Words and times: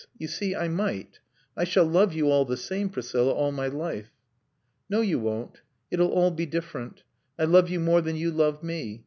You 0.17 0.27
see, 0.27 0.55
I 0.55 0.67
might. 0.67 1.19
I 1.55 1.63
shall 1.63 1.85
love 1.85 2.11
you 2.11 2.31
all 2.31 2.43
the 2.43 2.57
same, 2.57 2.89
Priscilla, 2.89 3.33
all 3.33 3.51
my 3.51 3.67
life." 3.67 4.09
"No, 4.89 5.01
you 5.01 5.19
won't. 5.19 5.61
It'll 5.91 6.09
all 6.09 6.31
be 6.31 6.47
different. 6.47 7.03
I 7.37 7.43
love 7.43 7.69
you 7.69 7.79
more 7.79 8.01
than 8.01 8.15
you 8.15 8.31
love 8.31 8.63
me. 8.63 8.99